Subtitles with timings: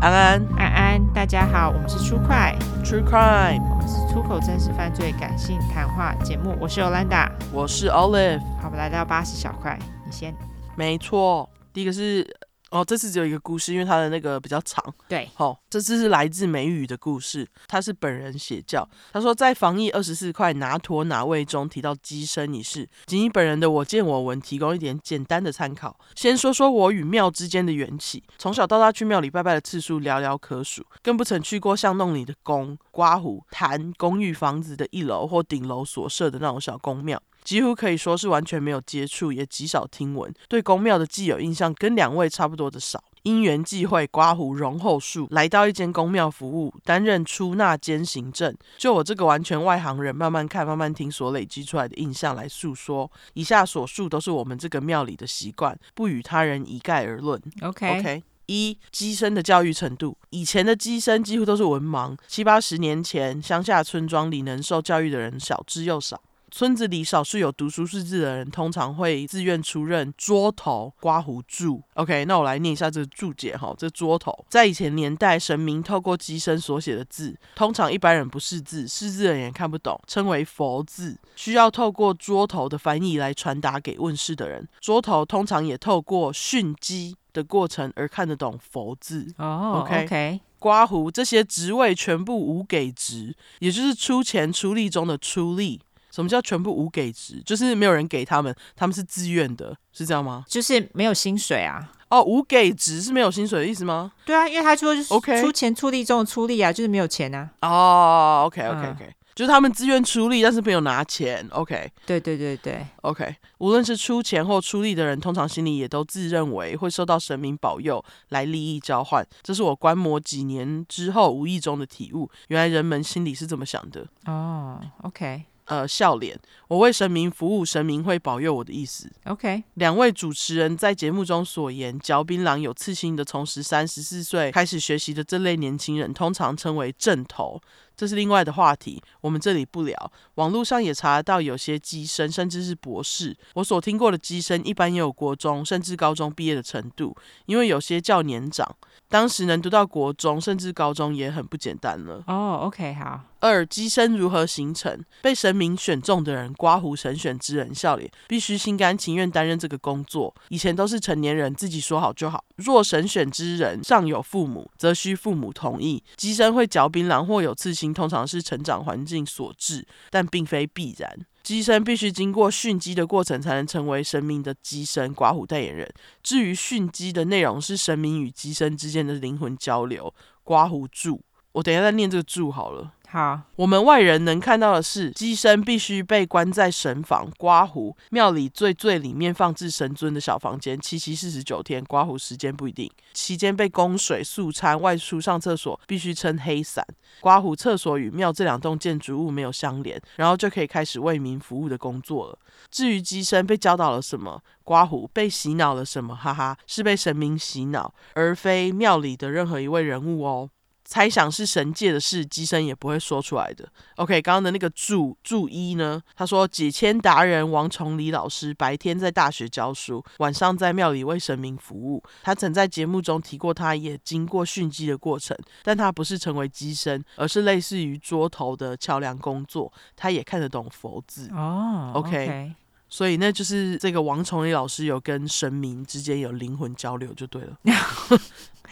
[0.00, 6.56] 安安，安安，大家好，我们是出快 True Crime，我们是出口真实犯罪感性谈话节目。
[6.58, 8.40] 我是 Olanda，我是 Olive。
[8.62, 10.34] 好，我们来到八十小块，你先。
[10.74, 12.26] 没错，第一个是。
[12.70, 14.82] 哦，这次只有一个故事，因为它的那个比较长。
[15.08, 18.88] 对，好、哦，这次是来自美语的故事，他是本人写教。
[19.12, 25.98] 他说，在防疫二十四块拿陀哪位中提到乩身一事，仅以本人的我见我闻，提供一点简单的参考。
[26.14, 37.20] 先说说我与庙之间的缘起，从小到大去庙里拜拜的次数寥寥可数，更不曾去过巷弄里的宫、刮胡、坛、公寓房子的一楼或顶楼所设的那种小宫庙。
[37.44, 40.32] 几乎可以说是完全没有接触，也极少听闻。
[40.48, 43.02] 对宫庙的既有印象跟两位差不多的少。
[43.22, 48.56] 因缘际会，刮胡容后术，来到一间宫庙服务，担任出纳兼行政。
[48.78, 53.12] 就我这个完全外行人，慢慢看、慢慢听所累积出来的印象来诉说。
[53.34, 57.38] 以下所述都是我们这个庙里的习惯，不与他人一概而论。
[57.60, 58.22] OK OK。
[58.46, 62.16] 一乩身的教育程度，以前的乩身几乎都是文盲。
[62.26, 66.20] 七八十年前，乡下村庄里能受教育的人少之又少。
[66.50, 71.82] 村子里少数有读书识字的人，通常会自愿出任桌头刮胡助。
[71.94, 73.74] OK，那我来念一下这个注解哈。
[73.78, 84.66] 这桌头在以前年代，神明透过机身所写的字，通常一般人不识字，识字的人也看不懂，称为佛字，需要透过桌头的翻译来传达给问世的人。
[84.80, 89.32] 桌头通常也透过训鸡的过程而看得懂佛字。
[89.38, 90.40] 哦、oh，OK，, okay.
[90.58, 95.80] 刮胡这些职位全部无给职，也就是出钱出力中的出力。
[96.20, 97.42] 什么叫全部无给职？
[97.44, 100.44] 就是没有人给他们，他们是自愿的，是这样吗？
[100.46, 101.92] 就是没有薪水啊。
[102.10, 104.12] 哦，无给值是没有薪水的意思吗？
[104.26, 107.48] 对啊，因为他说就是 OK 出钱出力中的出力啊，就是没有钱啊。
[107.62, 111.46] 哦，OK OK OK，嗯，就是他们自愿出力，但是没有拿钱。
[111.52, 119.24] OK，对对对对，OK，无论是出钱或出力的人，通常心里也都自认为会受到神明保佑来利益交换。
[119.40, 124.04] 这是我观摩几年之后无意中的体悟，原来人们心里是这么想的。
[124.26, 125.44] 哦，OK。
[125.70, 126.36] 呃，笑脸，
[126.66, 129.08] 我为神明服务，神明会保佑我的意思。
[129.26, 137.62] OK，两位主持人在节目中所言，嚼槟榔有刺青的，从十三、十四岁开始学习的这类年轻人，通常称为正头。
[137.96, 140.12] 这是另外的话题，我们这里不聊。
[140.36, 143.36] 网络上也查得到有些机身，甚至是博士。
[143.54, 147.14] 我所听过的机身，一般也有国中甚至高中毕业的程度，
[147.46, 148.74] 因为有些较年长，
[149.10, 152.22] 当时能读到国中甚至高中也很不简单了。
[152.28, 153.20] 哦、oh，OK，好。
[153.40, 155.02] 二机身如何形成？
[155.22, 160.32] 被神明选中的人，刮胡神选之人，笑脸必须心甘情愿担任这个工作。
[160.50, 162.44] 以前都是成年人自己说好就好。
[162.56, 166.02] 若神选之人尚有父母，则需父母同意。
[166.16, 171.18] 机身会嚼槟榔或有刺青，通常是成长环境所致，但并非必然。
[171.50, 175.92] 乩身必须经过训鸡的过程，才能成为神明的乩身寡虎代言人。
[176.22, 180.14] 至于训鸡的内容，是神明与乩身之间的灵魂交流。
[180.44, 182.92] 寡虎柱，我等下再念这个柱好了。
[183.12, 192.88] 好，我们外人能看到的是，乩身必须被关在神房刮胡，庙里最最里面放置神尊的小房间，七七四十九天，刮胡时间不一定。
[193.12, 196.86] 期间被供水、素餐，外出上厕所必须撑黑伞。
[197.20, 202.38] 刮胡厕所与庙这两栋建筑物没有相连，然后就可以开始为民服务的工作了。
[202.70, 210.48] 至于乩身被教导了什么，刮胡被洗脑了什么，哈哈，是被神明洗脑，而非庙里的任何一位人物哦。
[210.90, 213.64] 猜想是神界的事，机身也不会说出来的。
[213.94, 216.02] OK，刚刚的那个注注一呢？
[216.16, 222.02] 他说解签达人王崇礼老师白天在大学教书，晚上在庙里为神明服务。
[222.24, 229.72] 他曾在节目中提过，他也经过训机的过程，但他不是成为机身，而是类似于桌头的桥梁工作。
[229.94, 231.92] 他也看得懂佛字哦。
[231.94, 232.54] Oh, OK，, okay.
[232.90, 237.56] 所以那就是这个王崇礼老师有跟神明之间有灵魂交流就对了。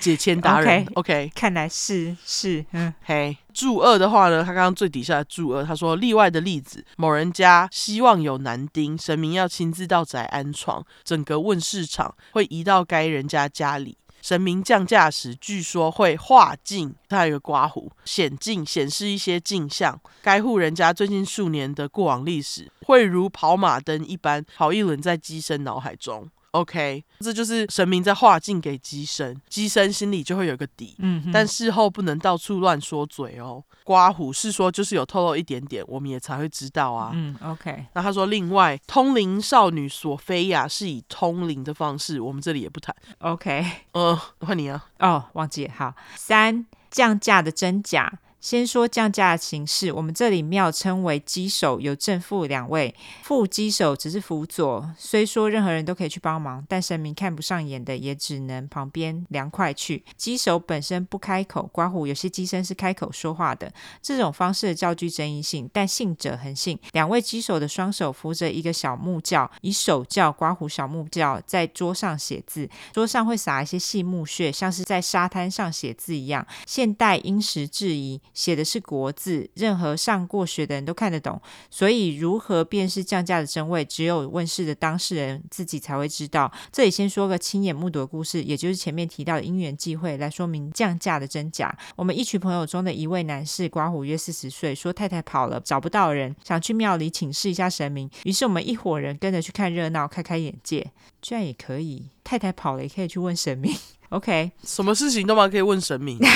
[0.01, 1.33] 解签达人，OK，, okay.
[1.35, 26.29] 看来是是，嗯，嘿，注二的话呢，他刚刚最底下的注二，他说例外的例子，某人家希望有男丁，神明要亲自到宅安床，整个问市场会移到该人家家里，神明降价时，据说会化镜，他有个刮胡显镜显示一些镜像，该户人家最近数年的过往历史，会如跑马灯一般跑一轮在机身脑海中。
[26.53, 30.95] OK，这就是神明在化境给机身，机身心里就会有个底。
[30.99, 33.63] 嗯，但事后不能到处乱说嘴哦。
[33.85, 37.11] 刮胡是说就是有透露一点点，我们也才会知道啊。
[37.13, 37.85] 嗯，OK。
[37.93, 42.97] 那他说，另外通灵少女索菲亚是以通灵的方式，我们这里也不谈。
[43.19, 43.63] OK，
[43.93, 44.87] 呃，换你啊。
[45.01, 45.95] 哦，忘记好。
[46.17, 48.21] 三降价的真假。
[48.41, 52.95] 先说降价的形式，我们这里庙称为乩首，有正副两位。
[53.25, 60.05] 副乩首只是辅佐，虽说任何人都可以去帮忙，但神明看不上眼的，也只能旁边凉快去。
[60.17, 66.79] 乩首本身不开口，刮胡有些乩身是开口说话的，这种方式较具争议性，但信者恒信。
[66.93, 76.47] 两位乩首的双手扶着一个小木轿，以手轿刮胡小木轿，在桌上写字，桌上会撒一些细木屑，像是在沙滩上写字一样。
[76.65, 78.21] 现代因时制宜。
[78.33, 81.41] 写的是国字，任何上过学的人都看得懂。
[81.71, 86.51] 所以，如何辨识降价的真伪，只有问事的当事人自己才会知道。
[86.73, 91.77] 这里先说个亲眼目睹的故事，也就是前面提到的因缘际会，来说明降价的真假。
[91.97, 98.11] 我们一群朋友中的一位男士，刮胡约四十岁，说太太跑了，找不到人，想去庙里请示一下神明。
[98.25, 103.75] 于是我们一伙人跟着去看热闹，开开眼界，居然也可以，太太跑了也可以去问神明。
[104.11, 106.19] OK，什么事情都嘛可以问神明。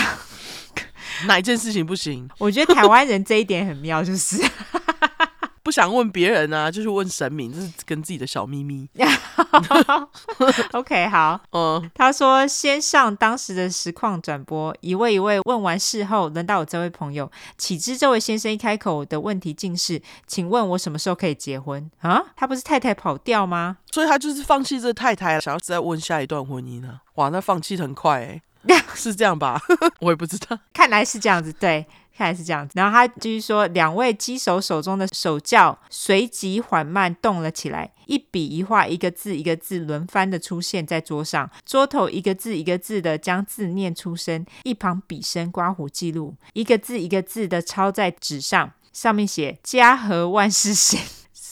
[1.26, 2.28] 哪一件事情不行？
[2.38, 4.42] 我觉得台湾人这一点很妙，就是
[5.62, 8.88] 不想问别人啊，就是问神明，这是跟自己的小秘密。
[10.72, 17.30] OK，好，嗯，他说先上当时的实况转播，一位一位问完事后，轮到我这位朋友。
[17.56, 23.78] 岂知这位先生一开口的问题竟是：“请问我什么时候可以结婚？”啊，他不是太太跑掉吗？
[23.92, 27.00] 所以他就是放弃这太太，想要再问下一段婚姻呢？
[27.14, 28.42] 哇，那放弃很快哎。
[28.94, 29.60] 是这样吧？
[30.00, 30.58] 我也不知道。
[30.72, 31.86] 看来是这样子，对，
[32.16, 32.72] 看来是这样子。
[32.76, 51.00] 然后他继续说，两位机手手中的手教随即缓慢动了起来，一笔一画，一个字一个字轮番的出现在桌上，桌头一个字一个字的将字念出声，一旁笔身刮胡记录，一个字一个字的抄在纸上，上面写“家和万事兴”。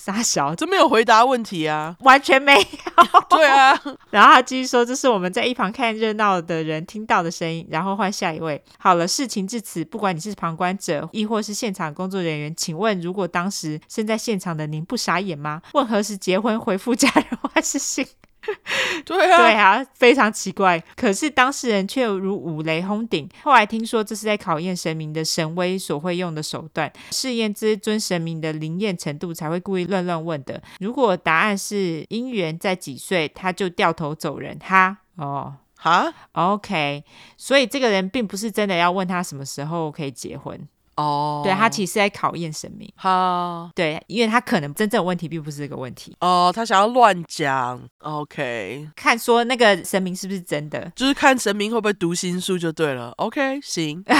[0.02, 3.20] 傻小，这没有回答问题啊，完全没有。
[3.28, 3.78] 对啊，
[4.10, 8.62] 然后他继续说：“这是我们在一旁看热闹的人听到的声音。”然后换下一位。
[8.78, 15.60] 好了，事情至此，不管你是旁观者，亦或是现场工作人员，请问，如果当时身在现场的您不傻眼吗？
[15.74, 16.58] 问何时结婚？
[16.58, 18.06] 回复家人万事兴。
[19.04, 20.82] 对啊，对啊，非常奇怪。
[20.96, 23.28] 可是当事人却如五雷轰顶。
[23.42, 30.62] 后来听说这是在考验神明的神威所会用的手段，试验之尊神明的灵验程度，才会故意乱乱问的。
[30.80, 34.58] 如果答案是姻缘在几岁，他就掉头走人。
[34.60, 37.04] 哈，哦，哈，OK。
[37.36, 40.68] 所以这个人并不是真的要问他什么时候可以结婚。
[41.00, 42.86] 哦、oh.，对，他其实是在考验神明。
[42.94, 46.14] 好、oh.，对，因为他可能真正的问题并不是这个问题。
[46.20, 47.80] 哦、oh,，他想要乱讲。
[48.00, 53.12] OK，看说那个神明是不是真的，就是看神明会不会读心术就对了。
[53.16, 54.04] OK，行。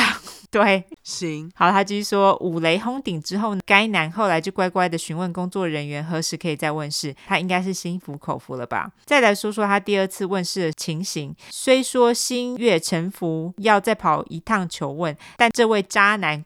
[0.51, 8.91] 对，行，好，他继续说，五雷轰顶之后，该男后来就乖乖的询问工作人员何时可以再问世，他应该是心服口服了吧？
[9.05, 16.43] 再来说说他第二次问世的情形，虽说心悦诚服，要再跑一趟求问，但这位渣男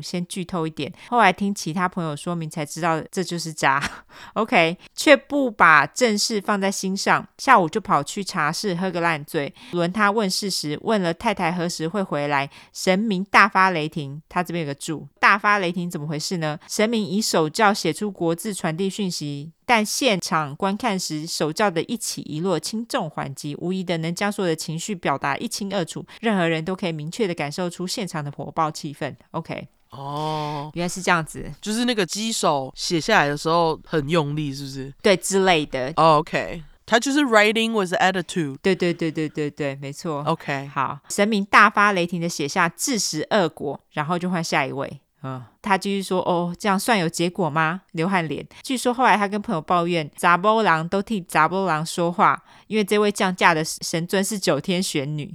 [0.00, 3.82] 先剧透一点，后来听其他朋友说明才知道这就是渣，
[4.34, 13.26] OK，却不把正事放在心上，下午就跑去茶室喝个烂醉，轮他问事时，问了太太何时会回来，神明。
[13.28, 16.56] 大发雷霆，他这边有个注，大发雷霆怎么回事呢？
[16.68, 29.12] 神明以手教写出国字传递讯息，但现场观看时，手教的一起一落，轻重缓急，无疑的能将所有的情绪表达一清二楚，任何人都可以明确的感受出现场的火爆气氛。
[29.32, 34.94] OK，哦，原来是这样子，就是那个机手写下来的时候很用力，是不是？
[35.02, 35.92] 对，之类的。
[35.96, 36.62] Oh, OK。
[36.86, 40.22] 他就是 writing with attitude，对对对对对对，没错。
[40.24, 45.00] OK，好，神明大发雷霆的写下自食恶果，然后就换下一位。
[45.26, 47.82] 嗯，他继续说，哦，这样算有结果吗？
[47.92, 48.46] 流汗脸。
[48.62, 55.34] 据说后来他跟朋友抱怨，杂波郎都替杂波郎说话，因为这位降价的神尊是九天玄女。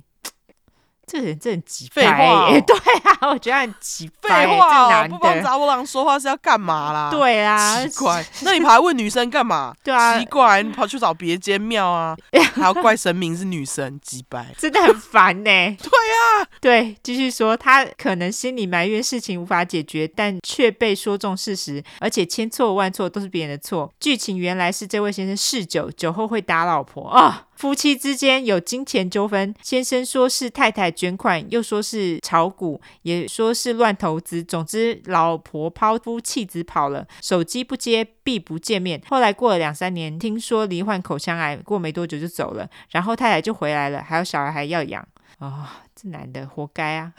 [1.11, 2.03] 这个人真的很奇怪，
[2.65, 4.45] 对啊，我觉得很奇怪。
[4.45, 7.09] 废话，不帮杂波郎说话是要干嘛啦？
[7.11, 8.25] 对啊，奇怪。
[8.43, 9.73] 那你跑来问女生干嘛？
[9.83, 12.15] 对啊，奇怪，你跑去找别间庙啊？
[12.53, 15.43] 还要怪神明是女生，机掰，真的很烦呢。
[15.43, 23.91] 对啊，对，继续说，他可能心里埋怨事情无法解决，但却被说中事实，而且千错万错都是别人的错。
[23.99, 27.47] 剧情原来是这位先生嗜酒，酒后会打老婆啊。
[27.61, 34.41] 夫妻之间有金钱纠纷，先生说是太太卷款，又说是炒股，也说是乱投资。
[34.41, 38.99] 总之，老婆抛夫弃子跑了，手机不接，必不见面。
[39.07, 42.67] 后来过了两三年，听说罹患口腔癌，过没多久就走了。
[42.89, 45.07] 然后太太就回来了，还有小孩还要养。
[45.37, 47.13] 啊、哦，这男的活该啊！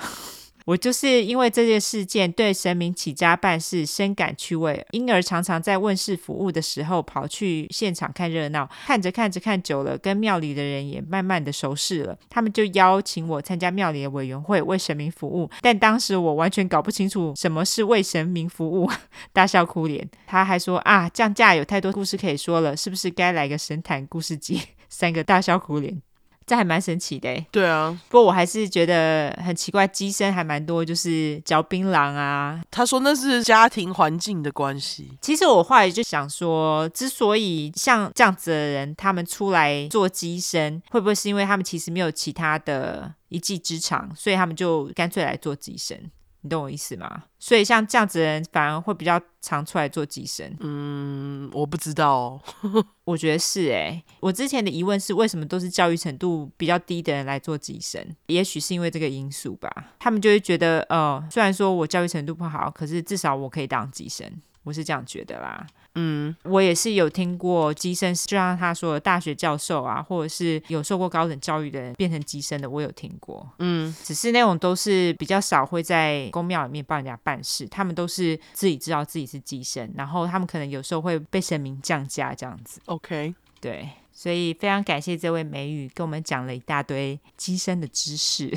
[0.65, 8.69] 我就是因为这件事件对神明起家办事深感趣味，因而常常在问世服务的时候跑去现场看热闹。
[8.87, 12.17] 看着看着看久了，跟庙里的人也慢慢的熟识了。
[12.31, 15.51] 他们就邀请我参加庙里的委员会，为神明服务。
[15.61, 18.91] 但当时我完全搞不清楚什么是为神明服务，
[19.33, 20.09] 大笑哭脸。
[20.27, 24.61] 他还说啊，降价有太多故事可以说了，是不是该来个神坛故事集？
[24.89, 26.03] 三个大笑哭脸。
[26.47, 27.91] 这还蛮神奇的，对啊。
[28.09, 32.61] 不过我还是觉得很奇怪，机身还蛮多，就是嚼槟榔啊。
[32.71, 35.11] 他说那是家庭环境的关系。
[35.21, 46.11] 其实我后来就想说，之所以像这样子的人，他们出来做机身，会不会是因为他们其实没有其他的一技之长，所以他们就干脆来做机身？
[46.43, 47.25] 你懂我意思吗？
[47.39, 50.55] 所以像这样子的人反而会比较常出来做寄生。
[50.61, 52.41] 嗯，我不知道哦。
[53.05, 54.05] 我觉得是诶、欸。
[54.21, 58.05] 我之前的疑问是，为什么都是教育程度比较低的人来做寄生？
[58.27, 59.95] 也许是因为这个因素吧。
[59.99, 64.31] 他们就会觉得，呃，虽然说我教育程度不好，可是至少我可以当寄生。
[64.65, 65.67] 我是这样觉得啦。
[65.95, 73.47] 嗯，我也是有听过机身，就像他说的，大学教授啊，或者是有受过高等教育的人变成机身的，我有听过。
[73.59, 82.81] 嗯，只是那种都是比较少会在公庙里面帮人家办事，他们都是自己知道自己是机身，然后他们可能有时候会被神明降价这样子。
[82.87, 88.51] OK，对，所以非常感谢这位美语跟我们讲了一大堆机身的知识。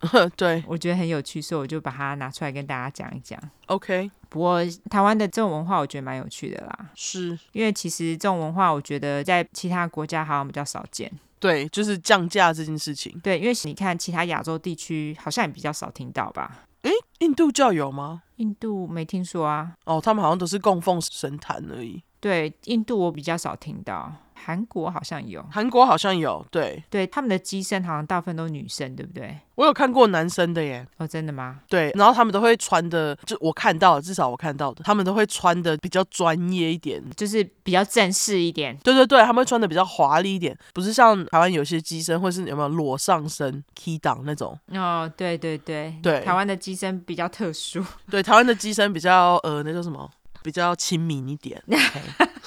[0.36, 3.38] 对，我觉得很有趣，所以我就把它拿出来跟大家讲一讲。
[3.66, 6.90] OK，不过台湾的这种文化，我觉得蛮有趣的啦。
[6.94, 11.10] 是因为其实这种文化，我觉得在其他国家好像比较少见。
[11.40, 13.18] 对，就是降价这件事情。
[13.22, 16.64] 对，因为你看其他亚洲地区，好像也比较少听到吧？
[16.82, 18.22] 诶，印度教有吗？
[18.36, 19.74] 印度没听说啊。
[19.84, 22.02] 哦，他们好像都是供奉神坛而已。
[22.20, 24.12] 对，印度我比较少听到。
[24.44, 29.36] 韩国好像有，韩国好像有，对，对，他们的机身好像大部分都是女生，对不对？
[29.56, 30.86] 我有看过男生的耶。
[30.98, 31.60] 哦，真的吗？
[31.68, 38.76] 对，然后他们都会穿的，就我看到，至少我看到的，他们都会穿的比较专业一点，就是比较正式一点。
[38.84, 44.56] 对对对，他们会穿的比较华丽一点，不是像台湾有些机身，或是有没有裸上身、key 档那种。
[44.68, 47.84] 哦，对对对对，台湾的机身比较特殊。
[48.08, 50.08] 对，台湾的机身比较呃，那叫什么？
[50.42, 51.62] 比较亲民一点。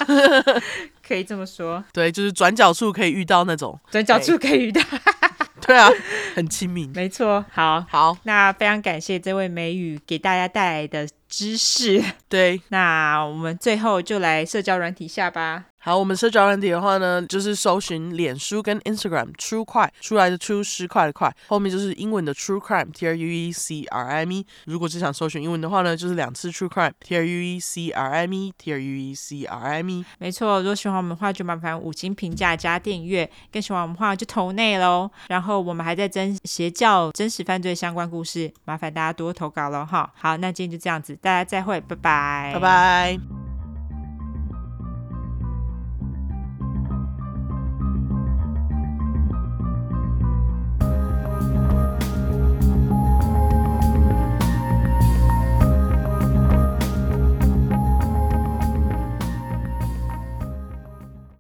[1.08, 4.82] 可以这么说，对，就是转角处可以遇到那种，转角处可以遇到，
[5.62, 5.90] 对啊，
[6.36, 7.46] 很亲民，没错。
[7.52, 12.02] 好，好，那非常感谢这位美语给大家带来的知识。
[12.28, 15.66] 对，那我们最后就来社交软体下吧。
[15.84, 24.46] 好，我们社交软体的话呢，就是搜寻脸书跟 Instagram，True Crime 出来的 True 十块的快，后面就是英文的 True Crime，T R U E C R I M E。
[24.66, 29.60] 如果只想搜寻英文的话呢，就是两次 True Crime，T R U E C R I M E，T R U E C R
[29.60, 30.06] I M E。
[30.20, 35.10] 没错，如果喜欢我们的话，就麻烦五星评价加订阅；更喜欢我们的话，就投内喽。
[35.30, 40.12] 然后我们还在征邪教真实犯罪相关故事，麻烦大家多投稿喽哈。
[40.16, 43.41] 好，那今天就这样子，大家再会，拜拜，拜拜。